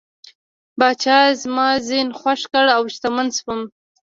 [0.77, 3.61] پاچا زما زین خوښ کړ او شتمن شوم.